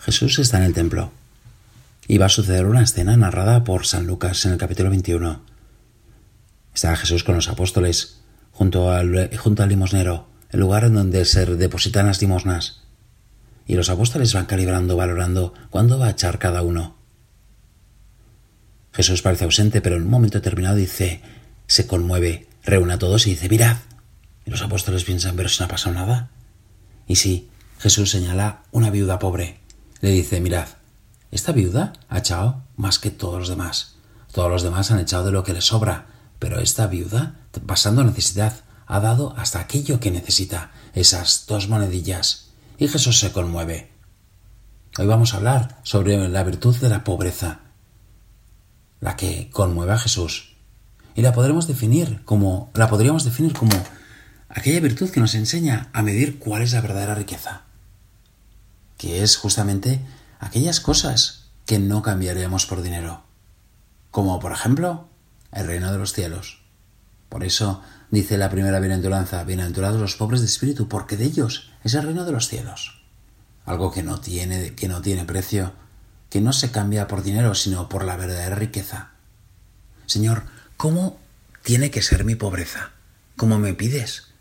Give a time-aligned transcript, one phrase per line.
[0.00, 1.12] Jesús está en el templo
[2.08, 5.42] y va a suceder una escena narrada por San Lucas en el capítulo 21.
[6.74, 11.44] Está Jesús con los apóstoles junto al, junto al limosnero, el lugar en donde se
[11.44, 12.80] depositan las limosnas.
[13.66, 16.96] Y los apóstoles van calibrando, valorando cuándo va a echar cada uno.
[18.92, 21.20] Jesús parece ausente, pero en un momento determinado dice,
[21.66, 23.76] se conmueve, reúne a todos y dice, mirad.
[24.46, 26.30] Y los apóstoles piensan, pero si no ha pasado nada.
[27.06, 29.59] Y sí, Jesús señala una viuda pobre.
[30.00, 30.68] Le dice, mirad,
[31.30, 33.96] esta viuda ha echado más que todos los demás.
[34.32, 36.06] Todos los demás han echado de lo que les sobra,
[36.38, 37.36] pero esta viuda,
[37.66, 38.54] pasando necesidad,
[38.86, 42.50] ha dado hasta aquello que necesita, esas dos monedillas.
[42.78, 43.90] Y Jesús se conmueve.
[44.98, 47.60] Hoy vamos a hablar sobre la virtud de la pobreza,
[49.00, 50.56] la que conmueve a Jesús.
[51.14, 53.72] Y la podremos definir como la podríamos definir como
[54.48, 57.62] aquella virtud que nos enseña a medir cuál es la verdadera riqueza,
[59.00, 60.04] que es justamente
[60.40, 63.22] aquellas cosas que no cambiaríamos por dinero,
[64.10, 65.08] como por ejemplo
[65.52, 66.60] el reino de los cielos.
[67.30, 71.94] Por eso dice la primera bienaventuranza, bienaventurados los pobres de espíritu, porque de ellos es
[71.94, 73.02] el reino de los cielos.
[73.64, 75.72] Algo que no tiene, que no tiene precio,
[76.28, 79.12] que no se cambia por dinero, sino por la verdadera riqueza.
[80.04, 80.42] Señor,
[80.76, 81.18] ¿cómo
[81.62, 82.90] tiene que ser mi pobreza?
[83.38, 84.34] ¿Cómo me pides?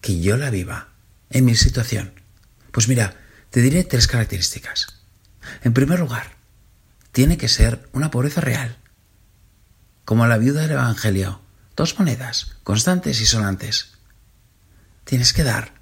[0.00, 0.88] Que yo la viva
[1.30, 2.14] en mi situación.
[2.72, 3.14] Pues mira,
[3.54, 4.88] te diré tres características.
[5.62, 6.32] En primer lugar,
[7.12, 8.78] tiene que ser una pobreza real,
[10.04, 11.40] como la viuda del Evangelio,
[11.76, 13.92] dos monedas, constantes y sonantes.
[15.04, 15.74] Tienes que dar,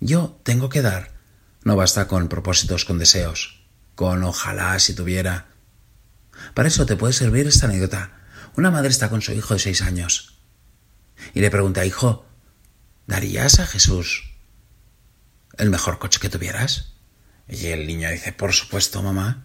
[0.00, 1.12] yo tengo que dar.
[1.62, 3.62] No basta con propósitos, con deseos,
[3.94, 5.46] con ojalá si tuviera.
[6.54, 8.18] Para eso te puede servir esta anécdota.
[8.56, 10.40] Una madre está con su hijo de seis años
[11.34, 12.26] y le pregunta, hijo,
[13.06, 14.34] ¿darías a Jesús
[15.56, 16.91] el mejor coche que tuvieras?
[17.52, 19.44] Y el niño dice, por supuesto, mamá.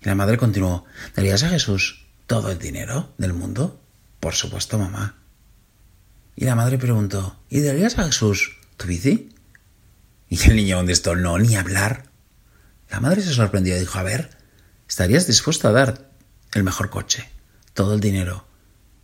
[0.00, 0.84] Y la madre continuó,
[1.16, 3.82] ¿darías a Jesús todo el dinero del mundo?
[4.20, 5.16] Por supuesto, mamá.
[6.36, 9.34] Y la madre preguntó, ¿y darías a Jesús tu bici?
[10.28, 12.04] Y el niño contestó, no, ni hablar.
[12.90, 14.30] La madre se sorprendió y dijo, a ver,
[14.88, 16.12] ¿estarías dispuesto a dar
[16.54, 17.28] el mejor coche,
[17.74, 18.46] todo el dinero?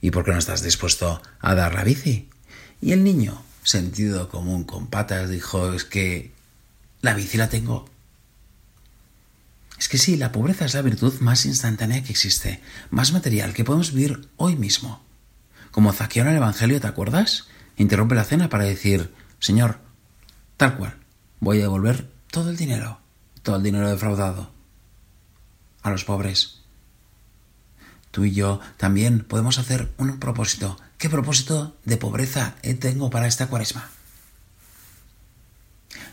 [0.00, 2.30] ¿Y por qué no estás dispuesto a dar la bici?
[2.80, 6.34] Y el niño, sentido común con patas, dijo, es que
[7.04, 7.84] la bici la tengo.
[9.78, 13.62] Es que sí, la pobreza es la virtud más instantánea que existe, más material que
[13.62, 15.04] podemos vivir hoy mismo.
[15.70, 17.48] Como Zaqueo en el Evangelio, ¿te acuerdas?
[17.76, 19.80] Interrumpe la cena para decir, Señor,
[20.56, 20.96] tal cual,
[21.40, 23.00] voy a devolver todo el dinero,
[23.42, 24.50] todo el dinero defraudado
[25.82, 26.62] a los pobres.
[28.12, 30.80] Tú y yo también podemos hacer un propósito.
[30.96, 33.90] ¿Qué propósito de pobreza tengo para esta cuaresma?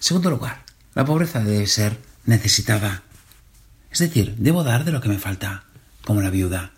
[0.00, 0.64] Segundo lugar,
[0.94, 3.02] la pobreza debe ser necesitada.
[3.90, 5.64] Es decir, debo dar de lo que me falta,
[6.04, 6.72] como la viuda.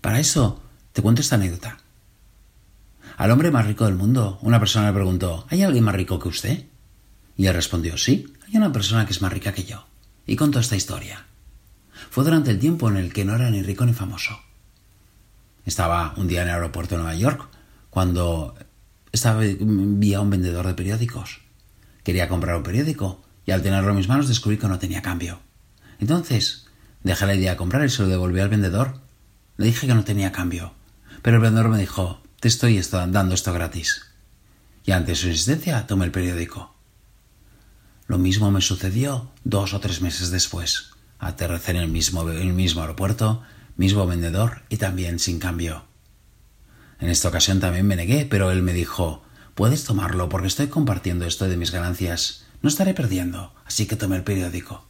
[0.00, 0.62] Para eso
[0.92, 1.78] te cuento esta anécdota.
[3.16, 6.28] Al hombre más rico del mundo, una persona le preguntó, ¿hay alguien más rico que
[6.28, 6.66] usted?
[7.36, 9.86] Y él respondió, sí, hay una persona que es más rica que yo.
[10.26, 11.26] Y contó esta historia.
[12.10, 14.38] Fue durante el tiempo en el que no era ni rico ni famoso.
[15.64, 17.48] Estaba un día en el aeropuerto de Nueva York
[17.90, 18.54] cuando
[19.12, 21.41] estaba, vi a un vendedor de periódicos.
[22.04, 25.40] Quería comprar un periódico y al tenerlo en mis manos descubrí que no tenía cambio.
[25.98, 26.66] Entonces,
[27.02, 29.00] dejé la idea de comprar y se lo devolví al vendedor.
[29.56, 30.74] Le dije que no tenía cambio,
[31.22, 34.06] pero el vendedor me dijo, te estoy dando esto gratis.
[34.84, 36.74] Y ante su insistencia tomé el periódico.
[38.08, 40.90] Lo mismo me sucedió dos o tres meses después.
[41.18, 43.42] Aterricé en el mismo, el mismo aeropuerto,
[43.76, 45.84] mismo vendedor y también sin cambio.
[46.98, 49.22] En esta ocasión también me negué, pero él me dijo,
[49.54, 52.46] Puedes tomarlo porque estoy compartiendo esto de mis ganancias.
[52.62, 54.86] No estaré perdiendo, así que tomé el periódico.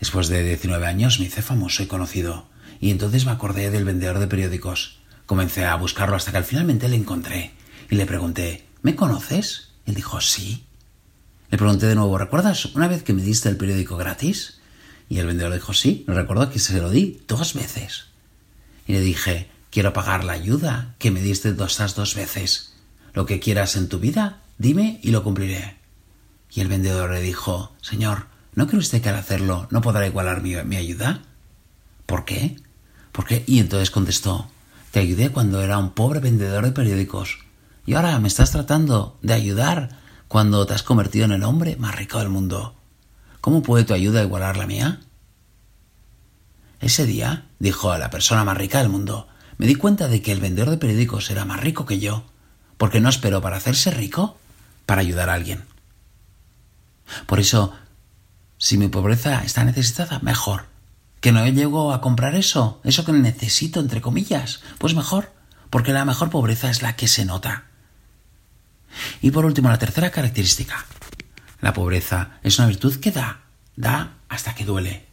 [0.00, 2.48] Después de 19 años me hice famoso y conocido,
[2.80, 4.98] y entonces me acordé del vendedor de periódicos.
[5.26, 7.52] Comencé a buscarlo hasta que finalmente le encontré,
[7.88, 9.68] y le pregunté, ¿me conoces?
[9.86, 10.64] Él dijo, sí.
[11.50, 14.58] Le pregunté de nuevo, ¿recuerdas una vez que me diste el periódico gratis?
[15.08, 18.06] Y el vendedor dijo, sí, recuerdo que se lo di dos veces.
[18.88, 22.73] Y le dije, quiero pagar la ayuda que me diste dos veces.
[23.14, 25.76] Lo que quieras en tu vida, dime y lo cumpliré.
[26.52, 30.42] Y el vendedor le dijo, Señor, ¿no cree usted que al hacerlo no podrá igualar
[30.42, 31.22] mi, ayuda?
[32.06, 32.56] ¿Por qué?
[33.12, 33.44] ¿Por qué?
[33.46, 34.48] Y entonces contestó,
[34.90, 37.38] te ayudé cuando era un pobre vendedor de periódicos.
[37.86, 41.94] Y ahora me estás tratando de ayudar cuando te has convertido en el hombre más
[41.94, 42.74] rico del mundo.
[43.40, 45.02] ¿Cómo puede tu ayuda igualar la mía?
[46.80, 50.32] Ese día, dijo a la persona más rica del mundo, me di cuenta de que
[50.32, 52.24] el vendedor de periódicos era más rico que yo
[52.76, 54.38] porque no esperó para hacerse rico
[54.86, 55.64] para ayudar a alguien.
[57.26, 57.74] Por eso,
[58.58, 60.66] si mi pobreza está necesitada, mejor.
[61.20, 65.32] Que no llego a comprar eso, eso que necesito, entre comillas, pues mejor,
[65.70, 67.64] porque la mejor pobreza es la que se nota.
[69.22, 70.84] Y por último, la tercera característica.
[71.60, 73.40] La pobreza es una virtud que da,
[73.74, 75.06] da hasta que duele.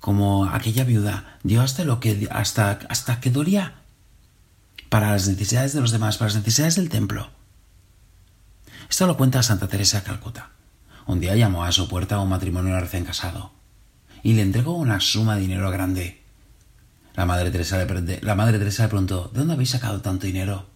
[0.00, 3.74] Como aquella viuda dio hasta lo que hasta, hasta que dolía
[4.94, 7.28] para las necesidades de los demás, para las necesidades del templo.
[8.88, 10.50] Esto lo cuenta Santa Teresa de Calcuta.
[11.06, 13.50] Un día llamó a su puerta a un matrimonio recién casado
[14.22, 16.22] y le entregó una suma de dinero grande.
[17.16, 20.68] La madre Teresa le, preguntó, ¿de dónde habéis sacado tanto dinero?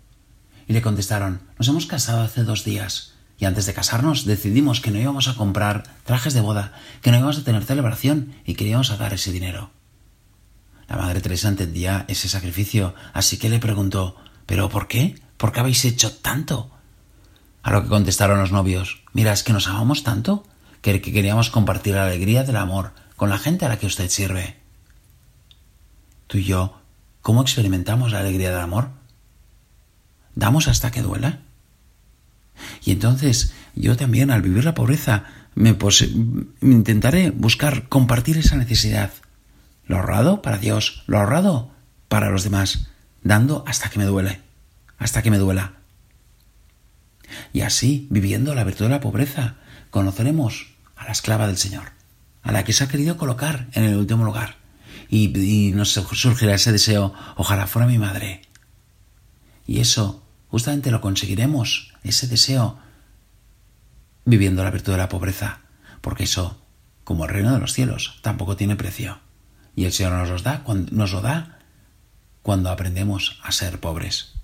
[0.67, 4.91] Y le contestaron, nos hemos casado hace dos días y antes de casarnos decidimos que
[4.91, 6.73] no íbamos a comprar trajes de boda,
[7.03, 9.71] que no íbamos a tener celebración y que íbamos a dar ese dinero.
[10.89, 15.21] La madre Teresa entendía ese sacrificio, así que le preguntó ¿Pero por qué?
[15.37, 16.71] ¿Por qué habéis hecho tanto?
[17.63, 20.45] A lo que contestaron los novios Mira, es que nos amamos tanto
[20.81, 24.57] que queríamos compartir la alegría del amor con la gente a la que usted sirve.
[26.27, 26.81] Tú y yo,
[27.21, 28.91] ¿cómo experimentamos la alegría del amor?
[30.35, 31.41] ¿Damos hasta que duela?
[32.85, 35.25] Y entonces yo también al vivir la pobreza
[35.55, 35.77] me,
[36.61, 39.11] me intentaré buscar compartir esa necesidad
[39.89, 41.73] lo ahorrado para Dios, lo ahorrado
[42.09, 42.89] para los demás,
[43.23, 44.41] dando hasta que me duele,
[44.99, 45.73] hasta que me duela.
[47.53, 49.57] Y así, viviendo la virtud de la pobreza,
[49.91, 51.93] conoceremos a la esclava del Señor,
[52.43, 54.57] a la que se ha querido colocar en el último lugar.
[55.09, 58.43] Y, y nos surgirá ese deseo, ojalá fuera mi madre.
[59.67, 62.79] Y eso, justamente lo conseguiremos, ese deseo,
[64.27, 65.61] viviendo la virtud de la pobreza,
[66.03, 66.63] porque eso,
[67.05, 69.21] como el reino de los cielos, tampoco tiene precio.
[69.79, 71.61] Y el Señor nos, da, nos lo da
[72.43, 74.35] cuando aprendemos a ser pobres.